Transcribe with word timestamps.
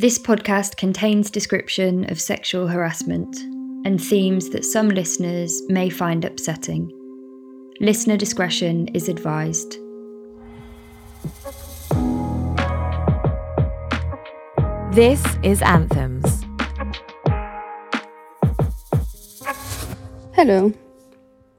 This 0.00 0.18
podcast 0.18 0.78
contains 0.78 1.30
description 1.30 2.10
of 2.10 2.18
sexual 2.18 2.66
harassment 2.68 3.38
and 3.84 4.02
themes 4.02 4.48
that 4.48 4.64
some 4.64 4.88
listeners 4.88 5.60
may 5.68 5.90
find 5.90 6.24
upsetting. 6.24 6.90
Listener 7.80 8.16
discretion 8.16 8.88
is 8.94 9.10
advised. 9.10 9.76
This 14.94 15.22
is 15.42 15.60
Anthems. 15.60 16.46
Hello, 20.32 20.72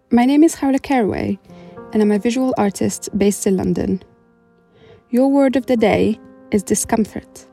my 0.10 0.26
name 0.26 0.44
is 0.44 0.56
Khaoula 0.56 0.80
Karaweigh, 0.80 1.38
and 1.94 2.02
I'm 2.02 2.12
a 2.12 2.18
visual 2.18 2.56
artist 2.58 3.16
based 3.16 3.46
in 3.46 3.56
London. 3.56 4.02
Your 5.12 5.30
word 5.30 5.56
of 5.56 5.68
the 5.68 5.78
day 5.78 6.20
is 6.50 6.64
discomfort. 6.64 7.46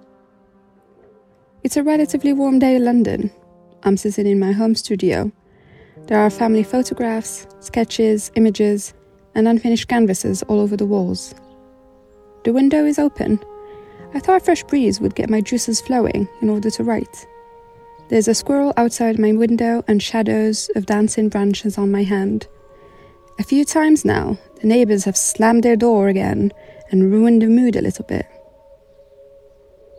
It's 1.64 1.76
a 1.76 1.82
relatively 1.82 2.32
warm 2.32 2.60
day 2.60 2.76
in 2.76 2.84
London. 2.84 3.32
I'm 3.82 3.96
sitting 3.96 4.28
in 4.28 4.38
my 4.38 4.52
home 4.52 4.76
studio. 4.76 5.32
There 6.06 6.18
are 6.18 6.30
family 6.30 6.62
photographs, 6.62 7.48
sketches, 7.58 8.30
images, 8.36 8.94
and 9.34 9.48
unfinished 9.48 9.88
canvases 9.88 10.44
all 10.44 10.60
over 10.60 10.76
the 10.76 10.86
walls. 10.86 11.34
The 12.44 12.52
window 12.52 12.84
is 12.84 13.00
open. 13.00 13.40
I 14.14 14.20
thought 14.20 14.40
a 14.40 14.44
fresh 14.44 14.62
breeze 14.62 15.00
would 15.00 15.16
get 15.16 15.28
my 15.28 15.40
juices 15.40 15.80
flowing 15.80 16.28
in 16.40 16.48
order 16.48 16.70
to 16.70 16.84
write. 16.84 17.26
There's 18.08 18.28
a 18.28 18.34
squirrel 18.34 18.72
outside 18.76 19.18
my 19.18 19.32
window 19.32 19.82
and 19.88 20.00
shadows 20.00 20.70
of 20.76 20.86
dancing 20.86 21.28
branches 21.28 21.76
on 21.76 21.90
my 21.90 22.04
hand. 22.04 22.46
A 23.40 23.42
few 23.42 23.64
times 23.64 24.04
now, 24.04 24.38
the 24.60 24.68
neighbours 24.68 25.04
have 25.04 25.16
slammed 25.16 25.64
their 25.64 25.76
door 25.76 26.06
again 26.06 26.52
and 26.92 27.10
ruined 27.10 27.42
the 27.42 27.48
mood 27.48 27.74
a 27.74 27.82
little 27.82 28.04
bit. 28.04 28.26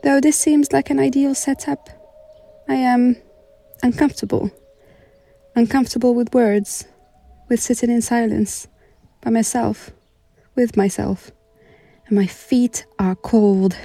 Though 0.02 0.22
this 0.22 0.38
seems 0.38 0.72
like 0.72 0.90
an 0.90 1.00
ideal 1.00 1.36
setup, 1.36 1.90
I 2.70 2.76
am 2.76 3.18
uncomfortable. 3.84 4.50
Uncomfortable 5.56 6.16
with 6.16 6.34
words, 6.34 6.86
with 7.50 7.60
sitting 7.62 7.90
in 7.90 8.02
silence, 8.02 8.68
by 9.22 9.30
myself, 9.30 9.92
with 10.56 10.78
myself. 10.78 11.32
And 12.08 12.18
my 12.18 12.28
feet 12.28 12.86
are 12.98 13.16
cold. 13.16 13.76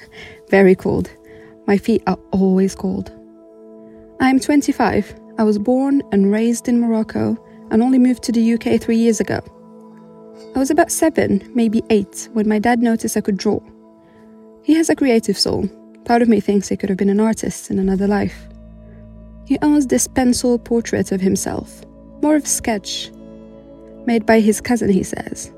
Very 0.48 0.76
cold. 0.76 1.10
My 1.66 1.76
feet 1.76 2.02
are 2.06 2.18
always 2.30 2.76
cold. 2.76 3.10
I 4.20 4.30
am 4.30 4.38
25. 4.38 5.12
I 5.38 5.42
was 5.42 5.58
born 5.58 6.02
and 6.12 6.30
raised 6.30 6.68
in 6.68 6.80
Morocco 6.80 7.36
and 7.72 7.82
only 7.82 7.98
moved 7.98 8.22
to 8.24 8.32
the 8.32 8.54
UK 8.54 8.80
three 8.80 8.96
years 8.96 9.18
ago. 9.18 9.40
I 10.54 10.60
was 10.60 10.70
about 10.70 10.92
seven, 10.92 11.50
maybe 11.52 11.82
eight, 11.90 12.28
when 12.32 12.48
my 12.48 12.60
dad 12.60 12.80
noticed 12.80 13.16
I 13.16 13.20
could 13.20 13.36
draw. 13.36 13.60
He 14.64 14.72
has 14.76 14.88
a 14.88 14.96
creative 14.96 15.38
soul. 15.38 15.68
Part 16.06 16.22
of 16.22 16.28
me 16.28 16.40
thinks 16.40 16.68
he 16.68 16.76
could 16.78 16.88
have 16.88 16.96
been 16.96 17.10
an 17.10 17.20
artist 17.20 17.70
in 17.70 17.78
another 17.78 18.06
life. 18.06 18.48
He 19.44 19.58
owns 19.60 19.86
this 19.86 20.08
pencil 20.08 20.58
portrait 20.58 21.12
of 21.12 21.20
himself, 21.20 21.84
more 22.22 22.36
of 22.36 22.44
a 22.44 22.46
sketch, 22.46 23.10
made 24.06 24.24
by 24.24 24.40
his 24.40 24.62
cousin, 24.62 24.88
he 24.88 25.02
says. 25.02 25.52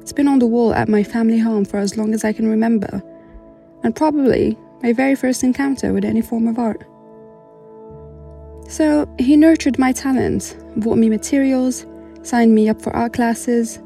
It's 0.00 0.12
been 0.12 0.26
on 0.26 0.40
the 0.40 0.46
wall 0.46 0.74
at 0.74 0.88
my 0.88 1.04
family 1.04 1.38
home 1.38 1.64
for 1.64 1.76
as 1.78 1.96
long 1.96 2.12
as 2.12 2.24
I 2.24 2.32
can 2.32 2.50
remember, 2.50 3.00
and 3.84 3.94
probably 3.94 4.58
my 4.82 4.92
very 4.92 5.14
first 5.14 5.44
encounter 5.44 5.92
with 5.92 6.04
any 6.04 6.20
form 6.20 6.48
of 6.48 6.58
art. 6.58 6.82
So 8.68 9.08
he 9.20 9.36
nurtured 9.36 9.78
my 9.78 9.92
talent, 9.92 10.56
bought 10.78 10.98
me 10.98 11.08
materials, 11.08 11.86
signed 12.24 12.56
me 12.56 12.68
up 12.68 12.82
for 12.82 12.94
art 12.96 13.12
classes. 13.12 13.78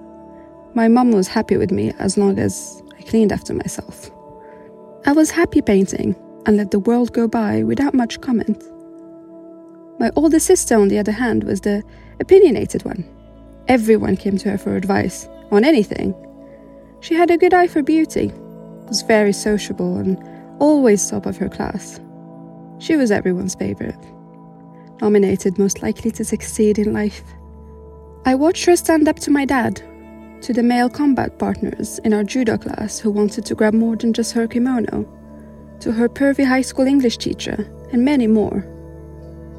My 0.73 0.89
mum 0.89 1.13
was 1.13 1.29
happy 1.29 1.59
with 1.59 1.71
me 1.71 1.93
as 1.99 2.17
long 2.17 2.39
as 2.39 2.83
I 2.99 3.03
cleaned 3.03 3.33
after 3.33 3.53
myself. 3.53 4.11
I 5.13 5.15
was 5.15 5.31
happy 5.31 5.61
painting 5.61 6.17
and 6.47 6.57
let 6.57 6.71
the 6.71 6.79
world 6.79 7.13
go 7.13 7.29
by 7.29 7.65
without 7.65 7.93
much 7.93 8.23
comment. 8.23 8.65
My 10.01 10.11
older 10.17 10.41
sister, 10.41 10.75
on 10.75 10.89
the 10.89 10.99
other 10.99 11.13
hand, 11.13 11.45
was 11.45 11.61
the 11.61 11.83
opinionated 12.19 12.83
one. 12.87 13.05
Everyone 13.69 14.17
came 14.17 14.39
to 14.39 14.49
her 14.53 14.57
for 14.57 14.75
advice 14.75 15.29
on 15.51 15.67
anything. 15.67 16.15
She 17.01 17.15
had 17.15 17.31
a 17.31 17.37
good 17.37 17.53
eye 17.53 17.67
for 17.67 17.83
beauty, 17.83 18.33
was 18.89 19.03
very 19.03 19.35
sociable, 19.35 19.99
and 19.99 20.17
always 20.61 21.11
top 21.11 21.27
of 21.27 21.37
her 21.37 21.51
class. 21.51 22.01
She 22.79 22.97
was 22.97 23.11
everyone's 23.11 23.55
favourite 23.55 24.03
nominated 25.03 25.59
most 25.59 25.83
likely 25.83 26.11
to 26.13 26.25
succeed 26.25 26.79
in 26.79 26.95
life. 26.95 27.23
I 28.25 28.35
watched 28.35 28.65
her 28.65 28.77
stand 28.77 29.09
up 29.09 29.19
to 29.19 29.31
my 29.31 29.45
dad, 29.45 29.83
to 30.43 30.53
the 30.53 30.63
male 30.63 30.91
combat 30.91 31.39
partners 31.39 32.01
in 32.01 32.13
our 32.13 32.25
judo 32.25 32.59
class 32.59 32.99
who 32.99 33.13
wanted 33.13 33.47
to 33.47 33.55
grab 33.55 33.75
more 33.75 33.95
than 33.95 34.13
just 34.13 34.33
her 34.33 34.49
kimono, 34.49 35.07
to 35.79 35.93
her 35.93 36.09
pervy 36.09 36.45
high 36.45 36.63
school 36.63 36.85
English 36.85 37.19
teacher, 37.19 37.65
and 37.93 38.05
many 38.05 38.27
more. 38.27 38.67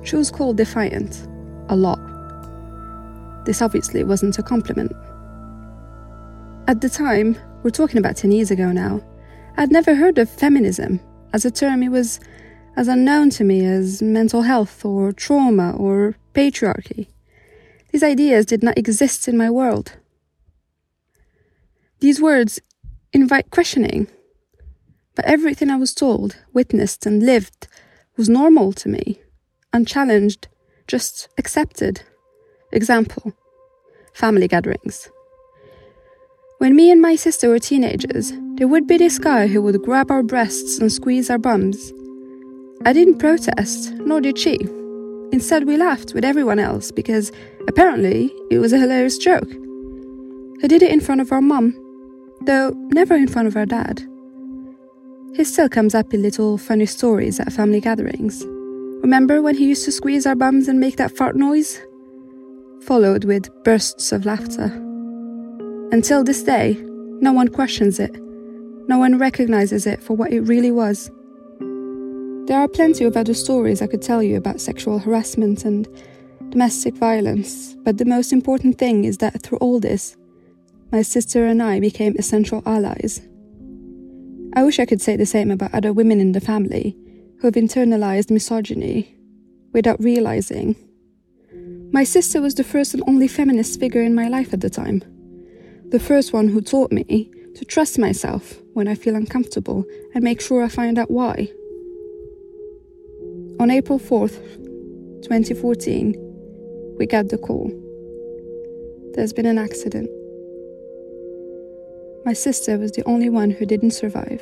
She 0.04 0.18
was 0.18 0.30
called 0.30 0.58
defiant, 0.58 1.26
a 1.70 1.76
lot. 1.76 2.00
This 3.46 3.62
obviously 3.62 4.04
wasn't 4.04 4.38
a 4.40 4.44
compliment. 4.44 4.92
At 6.68 6.82
the 6.82 6.90
time, 6.90 7.38
we're 7.64 7.70
talking 7.70 7.98
about 7.98 8.18
10 8.18 8.34
years 8.34 8.52
ago 8.52 8.74
now, 8.74 9.02
I'd 9.56 9.72
never 9.72 9.96
heard 9.96 10.18
of 10.18 10.30
feminism 10.30 11.00
as 11.32 11.46
a 11.46 11.52
term 11.52 11.82
it 11.82 11.90
was 11.90 12.20
as 12.76 12.90
unknown 12.90 13.30
to 13.32 13.46
me 13.46 13.66
as 13.66 14.02
mental 14.02 14.42
health 14.42 14.84
or 14.84 15.14
trauma 15.14 15.76
or 15.78 16.16
patriarchy. 16.34 17.08
These 17.92 18.04
ideas 18.04 18.46
did 18.46 18.64
not 18.64 18.78
exist 18.78 19.30
in 19.30 19.38
my 19.38 19.50
world. 19.50 19.94
These 22.04 22.20
words 22.20 22.60
invite 23.14 23.50
questioning, 23.50 24.08
but 25.16 25.24
everything 25.24 25.70
I 25.70 25.78
was 25.78 25.94
told, 25.94 26.36
witnessed, 26.52 27.06
and 27.06 27.26
lived 27.26 27.70
was 28.18 28.28
normal 28.28 28.74
to 28.74 28.90
me, 28.90 29.22
unchallenged, 29.72 30.50
just 30.86 31.30
accepted. 31.38 32.02
Example 32.74 33.32
family 34.14 34.50
gatherings. 34.50 35.08
When 36.58 36.76
me 36.76 36.92
and 36.92 37.02
my 37.02 37.16
sister 37.16 37.48
were 37.48 37.58
teenagers, 37.58 38.34
there 38.56 38.68
would 38.68 38.86
be 38.86 38.98
this 38.98 39.18
guy 39.18 39.48
who 39.48 39.62
would 39.62 39.82
grab 39.82 40.12
our 40.12 40.24
breasts 40.24 40.80
and 40.80 40.92
squeeze 40.92 41.30
our 41.30 41.38
bums. 41.38 41.94
I 42.84 42.92
didn't 42.92 43.20
protest, 43.20 43.94
nor 43.94 44.20
did 44.20 44.38
she. 44.38 44.60
Instead, 45.32 45.66
we 45.66 45.78
laughed 45.78 46.14
with 46.14 46.26
everyone 46.26 46.60
else 46.60 46.92
because 46.92 47.32
apparently 47.70 48.30
it 48.52 48.60
was 48.60 48.74
a 48.74 48.78
hilarious 48.78 49.18
joke. 49.18 49.50
He 50.60 50.68
did 50.68 50.84
it 50.84 50.92
in 50.92 51.00
front 51.00 51.22
of 51.22 51.32
our 51.32 51.42
mum, 51.42 51.80
though 52.46 52.72
never 52.92 53.16
in 53.16 53.28
front 53.28 53.48
of 53.48 53.56
our 53.56 53.66
dad. 53.66 54.02
He 55.36 55.44
still 55.44 55.70
comes 55.70 55.96
up 55.96 56.14
in 56.14 56.22
little 56.22 56.58
funny 56.58 56.86
stories 56.86 57.40
at 57.40 57.52
family 57.52 57.82
gatherings. 57.82 58.44
Remember 59.02 59.42
when 59.42 59.56
he 59.56 59.68
used 59.68 59.86
to 59.86 59.92
squeeze 59.92 60.26
our 60.26 60.36
bums 60.36 60.68
and 60.68 60.80
make 60.80 60.98
that 60.98 61.16
fart 61.16 61.36
noise? 61.36 61.82
Followed 62.84 63.26
with 63.26 63.50
bursts 63.64 64.12
of 64.12 64.26
laughter. 64.26 64.66
Until 65.92 66.24
this 66.24 66.44
day, 66.44 66.78
no 67.20 67.34
one 67.34 67.48
questions 67.48 68.00
it. 68.00 68.16
No 68.88 68.98
one 68.98 69.18
recognizes 69.18 69.88
it 69.88 70.04
for 70.04 70.14
what 70.16 70.32
it 70.32 70.42
really 70.42 70.72
was. 70.72 71.10
There 72.48 72.60
are 72.60 72.68
plenty 72.68 73.06
of 73.06 73.16
other 73.16 73.34
stories 73.34 73.82
I 73.82 73.88
could 73.88 74.02
tell 74.02 74.22
you 74.22 74.38
about 74.38 74.60
sexual 74.60 75.00
harassment 75.00 75.66
and 75.66 75.88
domestic 76.50 76.96
violence, 76.96 77.76
but 77.84 77.98
the 77.98 78.06
most 78.06 78.34
important 78.34 78.78
thing 78.78 79.06
is 79.06 79.18
that 79.20 79.42
through 79.42 79.60
all 79.60 79.80
this, 79.80 80.18
my 80.94 81.02
sister 81.02 81.48
and 81.48 81.62
I 81.62 81.80
became 81.80 82.16
essential 82.20 82.62
allies. 82.68 83.20
I 84.54 84.64
wish 84.64 84.80
I 84.80 84.86
could 84.86 85.02
say 85.02 85.16
the 85.16 85.26
same 85.26 85.50
about 85.50 85.74
other 85.74 85.92
women 85.92 86.22
in 86.22 86.34
the 86.34 86.40
family 86.40 86.96
who 87.40 87.48
have 87.48 87.56
internalized 87.56 88.30
misogyny 88.30 89.18
without 89.74 90.00
realizing. 90.00 90.76
My 91.92 92.04
sister 92.04 92.44
was 92.44 92.54
the 92.54 92.64
first 92.64 92.94
and 92.94 93.02
only 93.08 93.28
feminist 93.28 93.80
figure 93.80 94.04
in 94.04 94.14
my 94.14 94.28
life 94.28 94.54
at 94.54 94.62
the 94.62 94.70
time. 94.70 95.02
The 95.90 96.00
first 96.00 96.32
one 96.32 96.48
who 96.48 96.62
taught 96.62 96.92
me 96.92 97.32
to 97.56 97.66
trust 97.66 97.98
myself 97.98 98.54
when 98.74 98.88
I 98.88 98.94
feel 98.94 99.16
uncomfortable 99.16 99.86
and 100.14 100.24
make 100.24 100.42
sure 100.42 100.64
I 100.64 100.68
find 100.68 101.00
out 101.00 101.10
why. 101.10 101.50
On 103.60 103.72
April 103.72 103.98
4th, 103.98 104.38
2014, 105.24 106.14
we 107.00 107.08
got 107.08 107.30
the 107.30 107.40
call. 107.40 107.72
There's 109.16 109.34
been 109.34 109.48
an 109.48 109.58
accident. 109.58 110.08
My 112.26 112.32
sister 112.34 112.78
was 112.78 112.94
the 112.94 113.04
only 113.04 113.30
one 113.30 113.52
who 113.52 113.66
didn't 113.66 113.92
survive. 113.92 114.42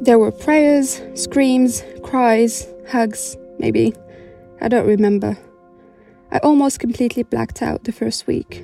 There 0.00 0.18
were 0.18 0.32
prayers, 0.32 1.02
screams, 1.14 1.84
cries, 2.02 2.66
hugs, 2.88 3.36
maybe. 3.58 3.92
I 4.62 4.68
don't 4.68 4.86
remember. 4.86 5.36
I 6.32 6.38
almost 6.38 6.80
completely 6.80 7.24
blacked 7.24 7.60
out 7.60 7.84
the 7.84 7.92
first 7.92 8.26
week. 8.26 8.62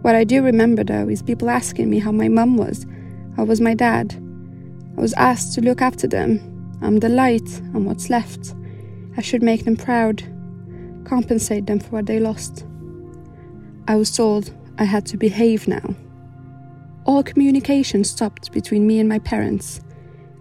What 0.00 0.14
I 0.14 0.24
do 0.24 0.42
remember 0.42 0.82
though 0.82 1.08
is 1.08 1.22
people 1.22 1.50
asking 1.50 1.90
me 1.90 1.98
how 1.98 2.10
my 2.10 2.28
mum 2.28 2.56
was, 2.56 2.86
how 3.36 3.44
was 3.44 3.60
my 3.60 3.74
dad, 3.74 4.14
I 4.96 5.00
was 5.00 5.12
asked 5.14 5.54
to 5.54 5.60
look 5.60 5.82
after 5.82 6.06
them. 6.06 6.40
I'm 6.80 7.00
the 7.00 7.08
light, 7.08 7.60
I'm 7.74 7.84
what's 7.84 8.08
left. 8.08 8.54
I 9.16 9.20
should 9.20 9.42
make 9.42 9.64
them 9.64 9.76
proud, 9.76 10.22
compensate 11.04 11.66
them 11.66 11.80
for 11.80 11.90
what 11.90 12.06
they 12.06 12.18
lost. 12.18 12.66
I 13.88 13.96
was 13.96 14.14
told 14.14 14.54
I 14.78 14.84
had 14.84 15.06
to 15.06 15.16
behave 15.16 15.68
now. 15.68 15.94
All 17.04 17.22
communication 17.22 18.04
stopped 18.04 18.52
between 18.52 18.86
me 18.86 19.00
and 19.00 19.08
my 19.08 19.18
parents, 19.18 19.80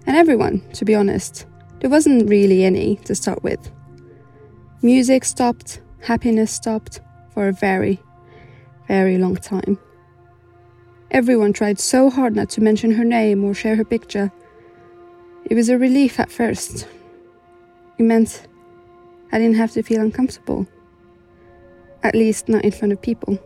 And 0.07 0.17
everyone, 0.17 0.61
to 0.73 0.85
be 0.85 0.95
honest. 0.95 1.45
There 1.79 1.89
wasn't 1.89 2.29
really 2.29 2.63
any 2.63 2.97
to 3.05 3.15
start 3.15 3.43
with. 3.43 3.71
Music 4.81 5.23
stopped, 5.23 5.81
happiness 5.99 6.51
stopped 6.51 7.01
for 7.33 7.47
a 7.47 7.53
very, 7.53 7.99
very 8.87 9.17
long 9.17 9.35
time. 9.35 9.79
Everyone 11.11 11.53
tried 11.53 11.79
so 11.79 12.09
hard 12.09 12.35
not 12.35 12.49
to 12.51 12.61
mention 12.61 12.91
her 12.91 13.03
name 13.03 13.43
or 13.43 13.53
share 13.53 13.75
her 13.75 13.83
picture. 13.83 14.31
It 15.45 15.55
was 15.55 15.69
a 15.69 15.77
relief 15.77 16.19
at 16.19 16.31
first. 16.31 16.87
It 17.97 18.03
meant 18.03 18.47
I 19.31 19.39
didn't 19.39 19.57
have 19.57 19.71
to 19.73 19.83
feel 19.83 20.01
uncomfortable. 20.01 20.67
At 22.03 22.15
least 22.15 22.47
not 22.47 22.63
in 22.63 22.71
front 22.71 22.93
of 22.93 23.01
people. 23.01 23.39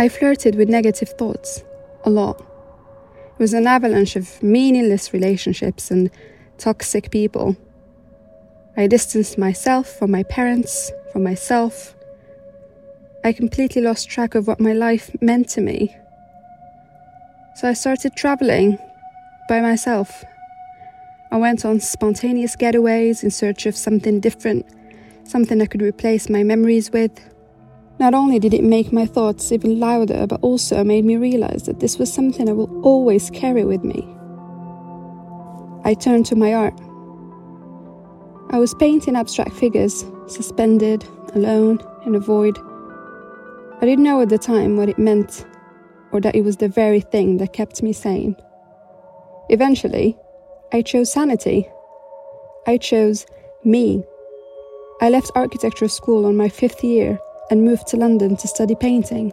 I 0.00 0.08
flirted 0.08 0.54
with 0.54 0.68
negative 0.68 1.10
thoughts 1.10 1.64
a 2.04 2.10
lot. 2.10 2.40
It 2.40 3.38
was 3.38 3.52
an 3.52 3.66
avalanche 3.66 4.14
of 4.14 4.40
meaningless 4.42 5.12
relationships 5.12 5.90
and 5.90 6.10
toxic 6.56 7.10
people. 7.10 7.56
I 8.76 8.86
distanced 8.86 9.38
myself 9.38 9.88
from 9.88 10.12
my 10.12 10.22
parents, 10.22 10.92
from 11.12 11.24
myself. 11.24 11.96
I 13.24 13.32
completely 13.32 13.82
lost 13.82 14.08
track 14.08 14.36
of 14.36 14.46
what 14.46 14.60
my 14.60 14.72
life 14.72 15.10
meant 15.20 15.48
to 15.50 15.60
me. 15.60 15.96
So 17.56 17.68
I 17.68 17.72
started 17.72 18.14
traveling 18.14 18.78
by 19.48 19.60
myself. 19.60 20.24
I 21.32 21.38
went 21.38 21.64
on 21.64 21.80
spontaneous 21.80 22.54
getaways 22.54 23.24
in 23.24 23.32
search 23.32 23.66
of 23.66 23.76
something 23.76 24.20
different, 24.20 24.64
something 25.24 25.60
I 25.60 25.66
could 25.66 25.82
replace 25.82 26.28
my 26.28 26.44
memories 26.44 26.92
with. 26.92 27.18
Not 27.98 28.14
only 28.14 28.38
did 28.38 28.54
it 28.54 28.62
make 28.62 28.92
my 28.92 29.06
thoughts 29.06 29.50
even 29.50 29.80
louder, 29.80 30.26
but 30.28 30.40
also 30.40 30.84
made 30.84 31.04
me 31.04 31.16
realize 31.16 31.64
that 31.64 31.80
this 31.80 31.98
was 31.98 32.12
something 32.12 32.48
I 32.48 32.52
will 32.52 32.70
always 32.82 33.28
carry 33.30 33.64
with 33.64 33.82
me. 33.82 34.06
I 35.84 35.94
turned 35.94 36.24
to 36.26 36.36
my 36.36 36.54
art. 36.54 36.78
I 38.50 38.58
was 38.58 38.72
painting 38.74 39.16
abstract 39.16 39.52
figures, 39.52 40.04
suspended, 40.28 41.04
alone, 41.34 41.80
in 42.06 42.14
a 42.14 42.20
void. 42.20 42.56
I 43.80 43.84
didn't 43.84 44.04
know 44.04 44.20
at 44.20 44.28
the 44.28 44.38
time 44.38 44.76
what 44.76 44.88
it 44.88 44.98
meant, 44.98 45.44
or 46.12 46.20
that 46.20 46.36
it 46.36 46.42
was 46.42 46.58
the 46.58 46.68
very 46.68 47.00
thing 47.00 47.38
that 47.38 47.52
kept 47.52 47.82
me 47.82 47.92
sane. 47.92 48.36
Eventually, 49.48 50.16
I 50.72 50.82
chose 50.82 51.12
sanity. 51.12 51.68
I 52.66 52.76
chose 52.76 53.26
me. 53.64 54.04
I 55.00 55.10
left 55.10 55.32
architecture 55.34 55.88
school 55.88 56.26
on 56.26 56.36
my 56.36 56.48
fifth 56.48 56.84
year 56.84 57.18
and 57.50 57.64
moved 57.64 57.86
to 57.88 57.96
London 57.96 58.36
to 58.36 58.48
study 58.48 58.74
painting. 58.74 59.32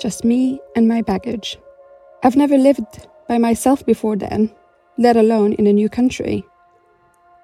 Just 0.00 0.24
me 0.24 0.60
and 0.74 0.88
my 0.88 1.02
baggage. 1.02 1.58
I've 2.22 2.36
never 2.36 2.56
lived 2.56 3.08
by 3.28 3.38
myself 3.38 3.84
before 3.84 4.16
then, 4.16 4.50
let 4.98 5.16
alone 5.16 5.52
in 5.54 5.66
a 5.66 5.72
new 5.72 5.88
country. 5.88 6.44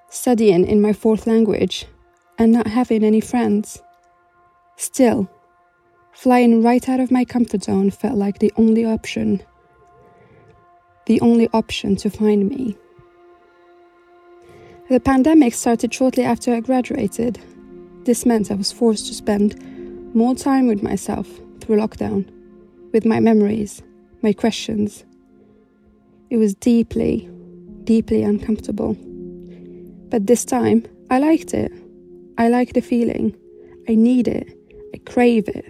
Studying 0.09 0.65
in 0.65 0.81
my 0.81 0.93
fourth 0.93 1.27
language 1.27 1.85
and 2.37 2.51
not 2.51 2.67
having 2.67 3.03
any 3.03 3.21
friends. 3.21 3.81
Still, 4.75 5.29
flying 6.13 6.63
right 6.63 6.87
out 6.87 6.99
of 6.99 7.11
my 7.11 7.25
comfort 7.25 7.63
zone 7.63 7.91
felt 7.91 8.15
like 8.15 8.39
the 8.39 8.53
only 8.57 8.85
option. 8.85 9.41
The 11.05 11.21
only 11.21 11.49
option 11.53 11.95
to 11.97 12.09
find 12.09 12.47
me. 12.49 12.77
The 14.89 14.99
pandemic 14.99 15.53
started 15.53 15.93
shortly 15.93 16.23
after 16.23 16.53
I 16.53 16.61
graduated. 16.61 17.39
This 18.07 18.25
meant 18.25 18.49
I 18.49 18.53
was 18.53 18.71
forced 18.71 19.07
to 19.07 19.13
spend 19.13 19.59
more 20.15 20.33
time 20.33 20.65
with 20.67 20.81
myself 20.81 21.27
through 21.59 21.75
lockdown, 21.75 22.25
with 22.93 23.03
my 23.03 23.19
memories, 23.19 23.83
my 24.21 24.31
questions. 24.31 25.03
It 26.29 26.37
was 26.37 26.55
deeply, 26.55 27.29
deeply 27.83 28.23
uncomfortable. 28.23 28.95
But 30.09 30.25
this 30.25 30.45
time, 30.45 30.85
I 31.09 31.19
liked 31.19 31.53
it. 31.53 31.69
I 32.37 32.47
like 32.47 32.71
the 32.71 32.81
feeling. 32.81 33.35
I 33.89 33.95
need 33.95 34.29
it. 34.29 34.57
I 34.95 34.99
crave 34.99 35.49
it. 35.49 35.65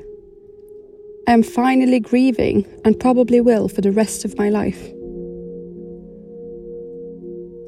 I 1.27 1.31
am 1.31 1.41
finally 1.41 1.99
grieving 1.99 2.67
and 2.85 2.99
probably 2.99 3.41
will 3.41 3.67
for 3.67 3.81
the 3.81 3.91
rest 3.91 4.25
of 4.25 4.37
my 4.37 4.49
life. 4.51 4.85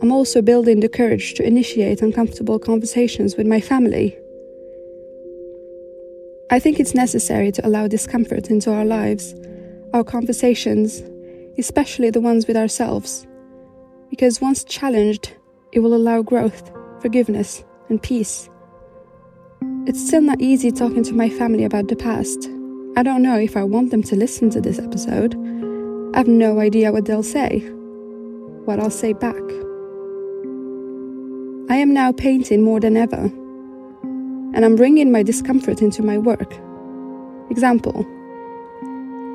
I'm 0.04 0.12
also 0.12 0.44
building 0.44 0.82
the 0.82 0.90
courage 0.90 1.34
to 1.34 1.44
initiate 1.44 2.04
uncomfortable 2.04 2.60
conversations 2.60 3.36
with 3.36 3.48
my 3.48 3.60
family. 3.60 4.16
I 6.52 6.60
think 6.60 6.80
it's 6.80 6.96
necessary 6.96 7.52
to 7.52 7.68
allow 7.68 7.88
discomfort 7.88 8.50
into 8.50 8.72
our 8.72 8.84
lives, 8.84 9.36
our 9.94 10.04
conversations, 10.04 11.04
especially 11.60 12.10
the 12.10 12.22
ones 12.22 12.48
with 12.48 12.58
ourselves, 12.58 13.28
because 14.10 14.42
once 14.42 14.64
challenged, 14.64 15.34
it 15.72 15.82
will 15.82 15.94
allow 15.94 16.24
growth, 16.24 16.72
forgiveness, 17.02 17.64
and 17.90 18.02
peace. 18.02 18.50
It's 19.86 20.04
still 20.04 20.22
not 20.22 20.42
easy 20.42 20.72
talking 20.72 21.04
to 21.04 21.14
my 21.14 21.30
family 21.30 21.66
about 21.66 21.88
the 21.88 21.96
past. 21.96 22.50
I 22.98 23.04
don't 23.04 23.22
know 23.22 23.38
if 23.38 23.56
I 23.56 23.64
want 23.64 23.92
them 23.92 24.02
to 24.04 24.16
listen 24.16 24.50
to 24.50 24.62
this 24.62 24.80
episode. 24.80 25.36
I 26.16 26.18
have 26.18 26.28
no 26.28 26.60
idea 26.60 26.92
what 26.92 27.06
they'll 27.06 27.22
say, 27.22 27.60
what 28.66 28.80
I'll 28.80 28.90
say 28.90 29.14
back. 29.14 29.36
I 31.70 31.76
am 31.76 31.94
now 31.94 32.12
painting 32.12 32.64
more 32.64 32.80
than 32.80 32.98
ever, 32.98 33.32
and 34.54 34.66
I'm 34.66 34.76
bringing 34.76 35.12
my 35.12 35.24
discomfort 35.24 35.82
into 35.82 36.04
my 36.04 36.18
work. 36.18 36.54
Example 37.50 38.06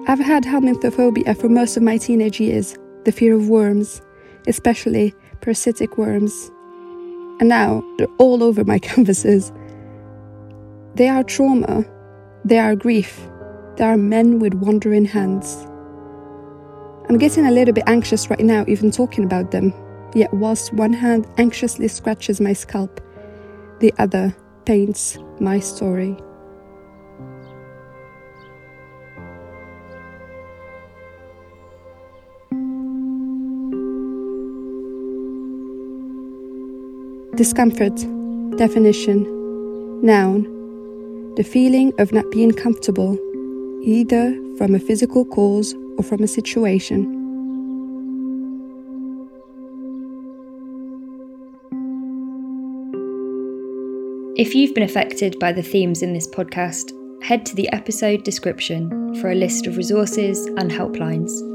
I've 0.06 0.19
had 0.19 0.44
helminthophobia 0.44 1.38
for 1.40 1.49
most 1.49 1.76
of 1.76 1.82
my 1.82 1.96
teenage 1.96 2.40
years, 2.40 2.76
the 3.05 3.12
fear 3.12 3.34
of 3.34 3.49
worms, 3.49 4.02
especially 4.46 5.14
parasitic 5.40 5.96
worms. 5.96 6.50
And 7.40 7.49
now 7.49 7.82
they're 7.96 8.06
all 8.19 8.43
over 8.43 8.64
my 8.64 8.78
canvases. 8.90 9.52
They 10.94 11.08
are 11.08 11.25
trauma, 11.25 11.84
they 12.44 12.58
are 12.58 12.76
grief, 12.76 13.20
they 13.76 13.84
are 13.84 13.96
men 13.96 14.38
with 14.38 14.55
wandering 14.55 15.05
hands. 15.05 15.66
I'm 17.08 17.19
getting 17.19 17.46
a 17.46 17.50
little 17.50 17.75
bit 17.75 17.84
anxious 17.87 18.31
right 18.31 18.40
now, 18.40 18.64
even 18.69 18.90
talking 18.90 19.25
about 19.25 19.50
them 19.50 19.72
Yet, 20.14 20.32
whilst 20.32 20.72
one 20.72 20.93
hand 20.93 21.26
anxiously 21.38 21.88
scratches 21.88 22.40
my 22.40 22.52
scalp, 22.52 23.00
the 23.81 23.93
other 23.99 24.34
paints 24.64 25.19
my 25.40 25.58
story. 25.58 26.16
Discomfort, 37.37 37.97
definition, 38.56 39.25
noun, 40.02 40.44
the 41.35 41.42
feeling 41.42 41.92
of 41.99 42.12
not 42.12 42.30
being 42.30 42.52
comfortable, 42.52 43.18
either 43.83 44.33
from 44.56 44.75
a 44.75 44.78
physical 44.78 45.25
cause 45.25 45.75
or 45.99 46.04
from 46.04 46.23
a 46.23 46.28
situation. 46.28 47.13
If 54.37 54.53
you've 54.53 54.75
been 54.75 54.83
affected 54.83 55.38
by 55.38 55.53
the 55.53 55.62
themes 55.62 56.03
in 56.03 56.12
this 56.12 56.26
podcast, 56.26 56.91
head 57.23 57.47
to 57.47 57.55
the 57.55 57.69
episode 57.73 58.25
description 58.25 59.14
for 59.21 59.31
a 59.31 59.35
list 59.35 59.69
of 59.69 59.76
resources 59.76 60.47
and 60.47 60.73
helplines. 60.73 61.53